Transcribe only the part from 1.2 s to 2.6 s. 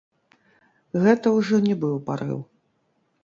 ўжо не быў парыў.